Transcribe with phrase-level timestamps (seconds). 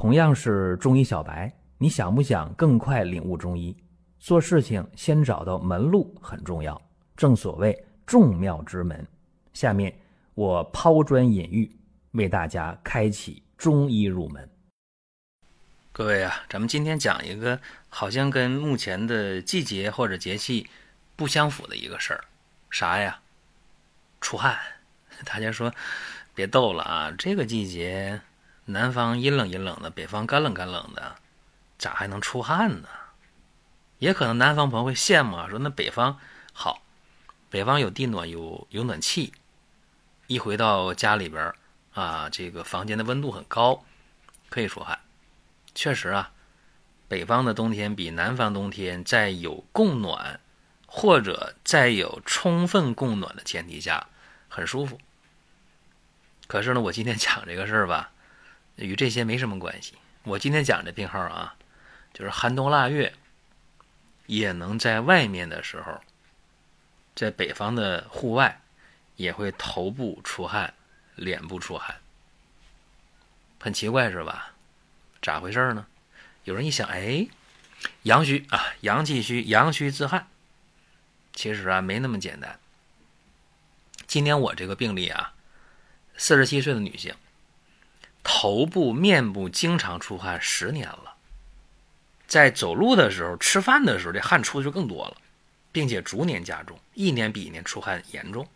[0.00, 3.76] 同样是中医小白，你想不想更快领悟中医？
[4.18, 6.80] 做事情先找到门路很重要，
[7.14, 9.06] 正所谓众妙之门。
[9.52, 9.94] 下面
[10.32, 11.70] 我抛砖引玉，
[12.12, 14.48] 为大家开启中医入门。
[15.92, 17.60] 各位啊，咱们今天讲一个
[17.90, 20.66] 好像跟目前的季节或者节气
[21.14, 22.24] 不相符的一个事儿，
[22.70, 23.20] 啥呀？
[24.22, 24.56] 出汗。
[25.26, 25.70] 大家说
[26.34, 28.18] 别逗了啊，这个季节。
[28.72, 31.16] 南方阴冷阴冷的，北方干冷干冷的，
[31.78, 32.88] 咋还能出汗呢？
[33.98, 36.18] 也可能南方朋友会羡慕啊，说那北方
[36.52, 36.82] 好，
[37.50, 39.32] 北方有地暖，有有暖气，
[40.26, 41.52] 一回到家里边
[41.92, 43.84] 啊，这个房间的温度很高，
[44.48, 44.98] 可以出汗。
[45.74, 46.32] 确实啊，
[47.08, 50.40] 北方的冬天比南方冬天在有供暖
[50.86, 54.08] 或者在有充分供暖的前提下
[54.48, 54.98] 很舒服。
[56.46, 58.12] 可是呢，我今天讲这个事儿吧。
[58.84, 59.94] 与这些没什么关系。
[60.24, 61.54] 我今天讲的病号啊，
[62.12, 63.14] 就是寒冬腊月
[64.26, 66.00] 也能在外面的时候，
[67.14, 68.60] 在北方的户外
[69.16, 70.74] 也会头部出汗、
[71.14, 71.96] 脸部出汗，
[73.58, 74.54] 很奇怪是吧？
[75.22, 75.86] 咋回事呢？
[76.44, 77.26] 有人一想，哎，
[78.04, 80.28] 阳虚啊，阳气虚，阳虚自汗。
[81.32, 82.58] 其实啊，没那么简单。
[84.06, 85.34] 今天我这个病例啊，
[86.16, 87.14] 四十七岁的女性。
[88.22, 91.14] 头部、面部经常出汗十年了，
[92.26, 95.16] 在走路的时候、吃饭的时候，这汗出的就更多了，
[95.72, 98.48] 并且逐年加重，一年比一年出汗严重。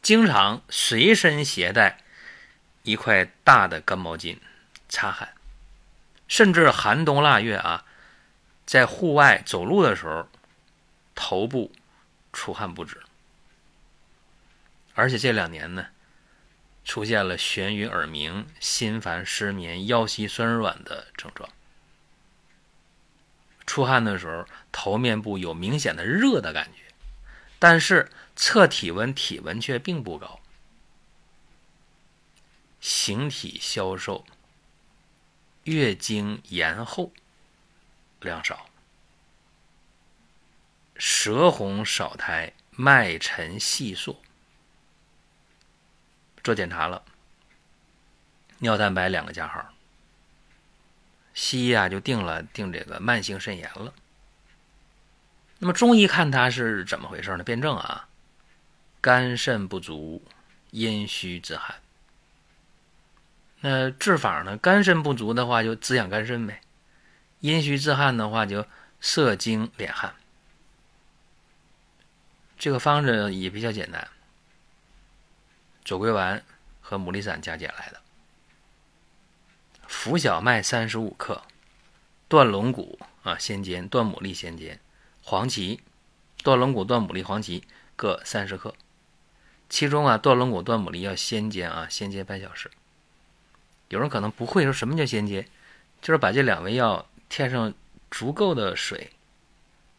[0.00, 1.98] 经常随身携带
[2.82, 4.38] 一块大的干毛巾
[4.88, 5.34] 擦汗，
[6.28, 7.84] 甚至寒冬腊月啊，
[8.64, 10.28] 在户外走路的时候，
[11.14, 11.72] 头部
[12.32, 13.02] 出汗不止，
[14.94, 15.86] 而且这两年呢。
[16.86, 21.50] 出现了眩晕、耳鸣、心烦、失眠、腰膝酸软的症状。
[23.66, 26.94] 出汗的时候，头面部有明显的热的感觉，
[27.58, 30.40] 但是测体温，体温却并不高。
[32.80, 34.24] 形体消瘦，
[35.64, 37.12] 月经延后，
[38.20, 38.70] 量少，
[40.96, 44.22] 舌红少苔，脉沉细数。
[46.46, 47.02] 做检查了，
[48.58, 49.68] 尿蛋白两个加号，
[51.34, 53.92] 西医啊就定了定这个慢性肾炎了。
[55.58, 57.42] 那么中医看他是怎么回事呢？
[57.42, 58.06] 辩证啊，
[59.00, 60.22] 肝肾不足，
[60.70, 61.74] 阴虚自汗。
[63.58, 64.56] 那治法呢？
[64.56, 66.60] 肝肾不足的话就滋养肝肾呗，
[67.40, 68.64] 阴虚自汗的话就
[69.00, 70.14] 涩精敛汗。
[72.56, 74.06] 这个方子也比较简单。
[75.86, 76.42] 左归丸
[76.80, 78.00] 和牡蛎散加减来的。
[79.86, 81.44] 浮小麦三十五克，
[82.26, 84.80] 断龙骨啊先煎，断牡蛎先煎，
[85.22, 85.80] 黄芪、
[86.42, 87.62] 断龙骨、断牡蛎、黄芪
[87.94, 88.74] 各三十克。
[89.68, 92.68] 其中啊，断龙骨、断牡蛎要先煎啊，先煎半小时。
[93.88, 95.46] 有人可能不会说什么叫先煎，
[96.02, 97.72] 就是把这两味药添上
[98.10, 99.12] 足够的水。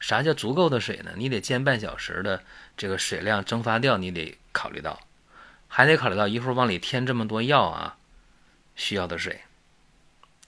[0.00, 1.12] 啥叫足够的水呢？
[1.16, 2.42] 你得煎半小时的
[2.74, 4.98] 这个水量蒸发掉，你得考虑到。
[5.76, 7.96] 还得考虑到一会儿往里添这么多药啊，
[8.76, 9.40] 需要的水，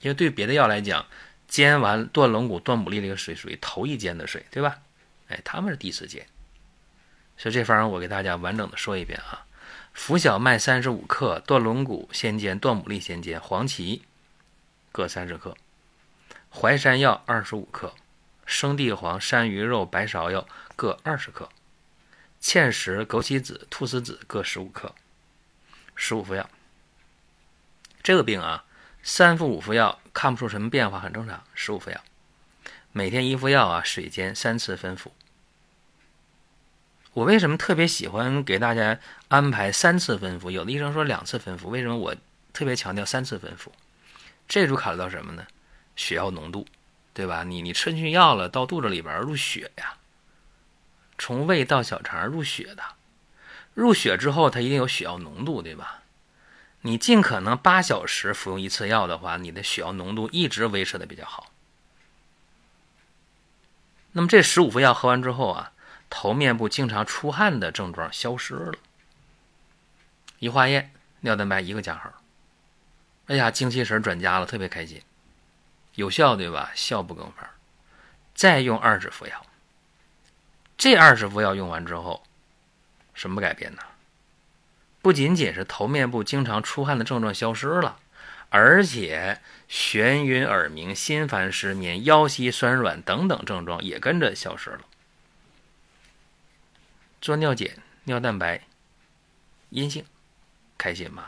[0.00, 1.04] 因为对别的药来讲，
[1.48, 4.78] 煎完断龙骨、断牡蛎这个水属于头一煎的水，对吧？
[5.26, 6.24] 哎，他们是第一次煎，
[7.36, 9.46] 所以这方我给大家完整的说一遍啊：
[9.92, 14.02] 浮小麦三十五克，断龙骨先煎，断牡蛎先煎，黄芪
[14.92, 15.56] 各三十克，
[16.50, 17.96] 淮山药二十五克，
[18.44, 21.48] 生地黄、山萸肉、白芍药各二十克，
[22.40, 24.94] 芡实、枸杞子、菟丝子各十五克。
[25.96, 26.48] 十五副药，
[28.02, 28.64] 这个病啊，
[29.02, 31.42] 三副五副药看不出什么变化，很正常。
[31.54, 32.00] 十五副药，
[32.92, 35.12] 每天一副药啊，水煎三次分服。
[37.14, 40.50] 我为什么特别喜欢给大家安排三次分服？
[40.50, 42.14] 有的医生说两次分服，为什么我
[42.52, 43.72] 特别强调三次分服？
[44.46, 45.46] 这就考虑到什么呢？
[45.96, 46.66] 血药浓度，
[47.14, 47.42] 对吧？
[47.42, 49.96] 你你吃进去药了，到肚子里边入血呀，
[51.16, 52.82] 从胃到小肠入血的。
[53.76, 56.02] 入血之后，它一定有血药浓度，对吧？
[56.80, 61.52] 你尽可能八小时服用一次药的话，你的血药浓度一直维持的比较好。
[64.12, 65.72] 那么这十五副药喝完之后啊，
[66.08, 68.78] 头面部经常出汗的症状消失了。
[70.38, 70.90] 一化验，
[71.20, 72.10] 尿蛋白一个加号。
[73.26, 75.02] 哎呀，精气神转佳了，特别开心，
[75.96, 76.72] 有效对吧？
[76.74, 77.50] 效不更番。
[78.34, 79.44] 再用二十副药，
[80.78, 82.22] 这二十副药用完之后。
[83.16, 83.82] 什么改变呢？
[85.02, 87.98] 不仅仅是头面部经常出汗的症状消失了，
[88.50, 94.80] 而且眩晕耳鸣、心烦失眠、腰膝酸软等等症状也跟着消失了。
[97.20, 98.62] 做尿检，尿蛋白
[99.70, 100.04] 阴性，
[100.76, 101.24] 开心吗？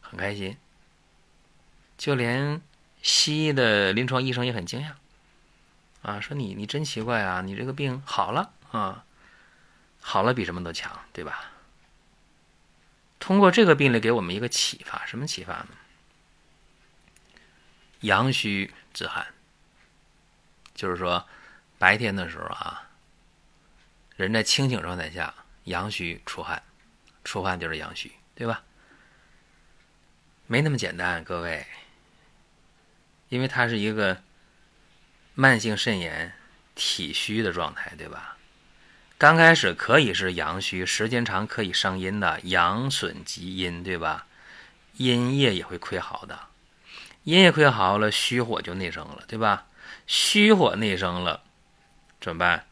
[0.00, 0.56] 很开心。
[1.98, 2.60] 就连
[3.02, 4.92] 西医的临床医生也很惊讶，
[6.02, 9.04] 啊，说你你真奇怪啊，你这个病好了啊，
[10.08, 11.50] 好了比什么都强，对吧？
[13.18, 15.70] 通过这个病例给我们一个启发，什么启发呢？
[18.02, 19.26] 阳虚自汗，
[20.76, 21.26] 就是说
[21.76, 22.88] 白天的时候啊，
[24.14, 26.62] 人在清醒状态下阳虚出汗，
[27.24, 28.62] 出汗就是阳虚，对吧？
[30.46, 31.66] 没那么简单，各位。
[33.28, 34.22] 因为它是一个
[35.34, 36.32] 慢性肾炎、
[36.76, 38.35] 体虚的状态，对吧？
[39.18, 44.26] 刚开始可以是阳虚，时间长可以伤阴的，阳损及阴，对吧？
[44.94, 46.48] 阴液也会亏耗的，
[47.24, 49.66] 阴液亏耗了，虚火就内生了，对吧？
[50.06, 51.42] 虚火内生了，
[52.20, 52.66] 怎么办？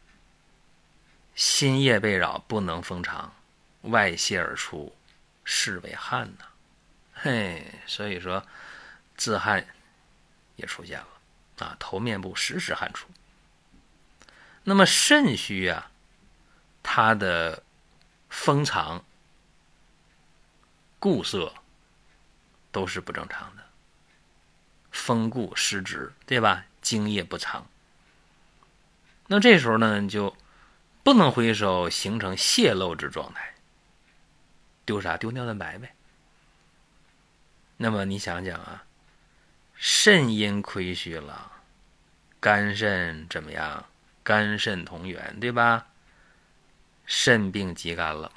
[1.35, 3.35] 心液被扰，不能封藏，
[3.83, 4.95] 外泄而出，
[5.45, 6.45] 是为汗呐。
[7.15, 8.47] 嘿，所以说
[9.17, 9.67] 自汗。
[10.57, 13.09] 也出现了，啊，头面部时时汗出。
[14.63, 15.91] 那么肾虚啊，
[16.85, 17.65] 它的
[18.29, 19.05] 封藏、
[21.01, 21.53] 固涩
[22.71, 23.65] 都是不正常的，
[24.93, 26.67] 风固失职，对吧？
[26.81, 27.67] 精液不藏。
[29.27, 30.37] 那这时候呢，就
[31.03, 33.55] 不能回收，形成泄漏之状态，
[34.85, 35.17] 丢啥？
[35.17, 35.95] 丢尿蛋白呗。
[37.79, 38.85] 那么你想想啊。
[39.77, 41.51] 肾阴亏虚了，
[42.39, 43.85] 肝肾怎么样？
[44.23, 45.89] 肝肾同源，对吧？
[47.07, 48.33] 肾病积干了。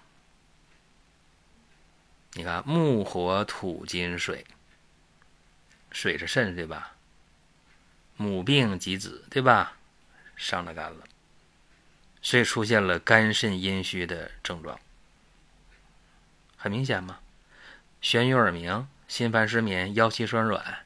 [2.34, 4.46] 你看木火土金水，
[5.92, 6.96] 水是肾，对吧？
[8.16, 9.78] 母病及子，对吧？
[10.36, 11.06] 伤了肝了，
[12.22, 14.80] 所以出现了肝肾阴虚的症状。
[16.56, 17.20] 很明显嘛，
[18.02, 20.86] 眩晕耳鸣、心烦失眠、腰膝酸软。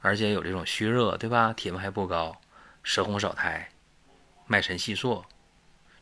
[0.00, 1.52] 而且有这种虚热，对吧？
[1.52, 2.40] 体温还不高，
[2.82, 3.70] 舌红少苔，
[4.46, 5.24] 脉沉细数，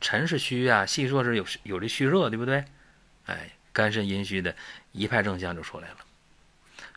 [0.01, 2.65] 沉是虚啊，细说是有有这虚热，对不对？
[3.27, 4.57] 哎，肝肾阴虚的
[4.93, 5.97] 一派症象就出来了。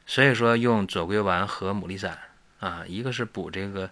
[0.05, 2.17] 所以说用左归丸和牡蛎散
[2.59, 3.89] 啊，一个是补这个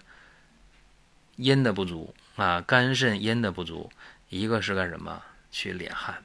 [1.35, 3.89] 阴的不足啊，肝肾阴的不足；
[4.29, 5.21] 一个是干什么？
[5.51, 6.23] 去敛汗。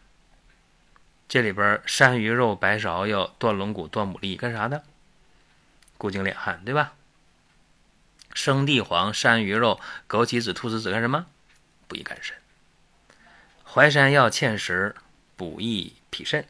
[1.29, 4.85] 这里边山萸肉、白芍药、断龙骨、断牡蛎干啥的？
[5.99, 6.95] 固精敛汗，对吧？
[8.33, 11.27] 生地黄、山萸肉、枸杞子、菟丝子干什么？
[11.89, 12.37] 补益肝肾。
[13.69, 14.95] 淮山药、芡实
[15.37, 16.47] 补益脾肾。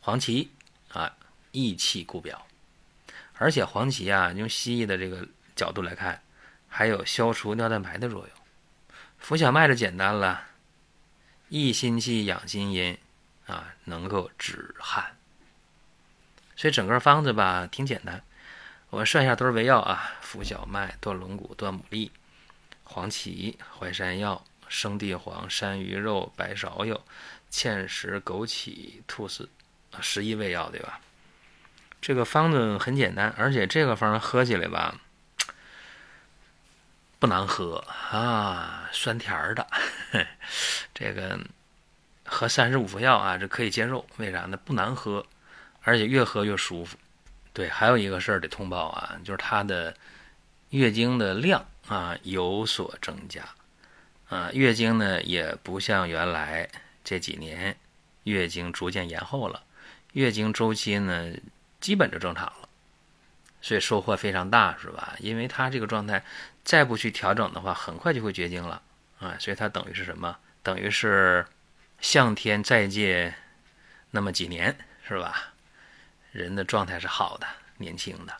[0.00, 0.50] 黄芪
[0.92, 1.16] 啊，
[1.50, 2.46] 益气固表。
[3.34, 5.26] 而且黄芪啊，用西医的这个
[5.56, 6.22] 角度来看，
[6.68, 8.30] 还有消除尿蛋白的作用。
[9.18, 10.48] 浮小麦的简单了，
[11.48, 12.96] 益心气、养心阴
[13.46, 15.16] 啊，能够止汗。
[16.54, 18.22] 所以整个方子吧，挺简单。
[18.90, 22.10] 我们算一下都是为药啊：浮小麦、断龙骨、断牡蛎、
[22.84, 26.98] 黄芪、淮山药、生地黄、山萸肉、白芍药、
[27.50, 29.46] 芡实、枸杞、菟丝，
[30.00, 31.00] 十一味药，对吧？
[32.00, 34.98] 这个方子很简单，而且这个方喝起来吧，
[37.18, 39.66] 不难喝啊，酸甜的。
[40.94, 41.38] 这个
[42.24, 44.06] 喝三十五副药啊，这可以接受。
[44.16, 44.56] 为啥呢？
[44.56, 45.26] 不难喝，
[45.82, 46.96] 而且越喝越舒服。
[47.52, 49.94] 对，还有一个事儿得通报啊，就是它的
[50.70, 53.46] 月经的量啊有所增加，
[54.30, 56.70] 啊，月经呢也不像原来
[57.04, 57.76] 这几年
[58.22, 59.64] 月经逐渐延后了，
[60.12, 61.32] 月经周期呢
[61.80, 62.68] 基本就正常了，
[63.60, 65.16] 所以收获非常大，是吧？
[65.18, 66.24] 因为她这个状态
[66.62, 68.80] 再不去调整的话，很快就会绝经了
[69.18, 70.36] 啊，所以它等于是什么？
[70.62, 71.44] 等于是
[72.00, 73.34] 向天再借
[74.12, 75.52] 那么几年，是吧？
[76.30, 77.46] 人的状态是好的，
[77.78, 78.36] 年轻的。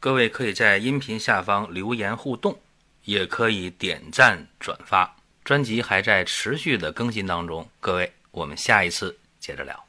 [0.00, 2.60] 各位可以在音频下方留言互动，
[3.08, 5.16] 也可以点赞转发。
[5.42, 9.87] 专辑还在持续的更新当中，各位，我们下一次接着聊。